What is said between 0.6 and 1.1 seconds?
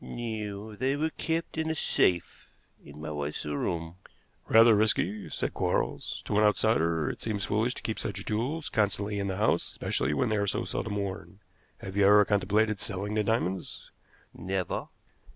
they